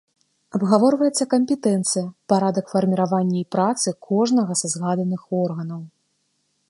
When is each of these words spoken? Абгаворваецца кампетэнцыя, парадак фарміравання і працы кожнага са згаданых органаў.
Абгаворваецца 0.59 1.23
кампетэнцыя, 1.33 2.03
парадак 2.33 2.65
фарміравання 2.75 3.37
і 3.43 3.47
працы 3.57 3.87
кожнага 4.09 4.53
са 4.63 4.67
згаданых 4.73 5.21
органаў. 5.43 5.81